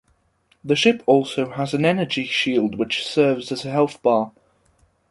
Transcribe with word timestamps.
The 0.63 0.75
ship 0.75 1.03
also 1.05 1.51
has 1.51 1.75
an 1.75 1.85
energy 1.85 2.25
shield 2.25 2.73
which 2.79 3.05
serves 3.05 3.51
as 3.51 3.65
a 3.65 3.69
health 3.69 4.01
bar. 4.01 4.31